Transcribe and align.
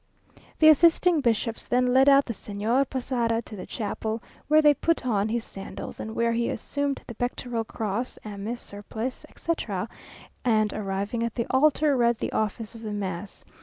The 0.57 0.67
assisting 0.67 1.21
bishops 1.21 1.67
then 1.67 1.93
led 1.93 2.09
out 2.09 2.25
the 2.25 2.33
Señor 2.33 2.89
Posada 2.89 3.39
to 3.43 3.55
the 3.55 3.67
chapel, 3.67 4.23
where 4.47 4.59
they 4.59 4.73
put 4.73 5.05
on 5.05 5.29
his 5.29 5.45
sandals, 5.45 5.99
and 5.99 6.15
where 6.15 6.31
he 6.33 6.49
assumed 6.49 7.03
the 7.05 7.13
pectoral 7.13 7.63
cross, 7.63 8.17
amice, 8.25 8.61
surplice, 8.61 9.27
etc.; 9.29 9.87
and 10.43 10.73
arriving 10.73 11.21
at 11.21 11.35
the 11.35 11.45
altar 11.51 11.95
read 11.95 12.17
the 12.17 12.31
office 12.31 12.73
of 12.73 12.81
the 12.81 12.93
mass. 12.93 13.45